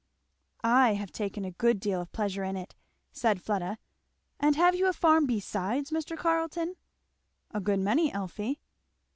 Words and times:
"I 0.63 0.93
have 0.93 1.11
taken 1.11 1.45
a 1.45 1.51
good 1.51 1.79
deal 1.79 2.01
of 2.01 2.11
pleasure 2.11 2.43
in 2.43 2.57
it," 2.57 2.73
said 3.11 3.39
Fleda. 3.39 3.77
"And 4.39 4.55
have 4.55 4.73
you 4.73 4.87
a 4.87 4.93
farm 4.93 5.27
besides, 5.27 5.91
Mr. 5.91 6.17
Carleton?" 6.17 6.75
"A 7.51 7.59
good 7.59 7.79
many, 7.81 8.11
Elfie." 8.11 8.59